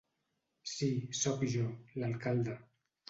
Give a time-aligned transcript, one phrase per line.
[0.71, 1.67] Sí, soc jo,
[2.01, 2.57] l'alcalde.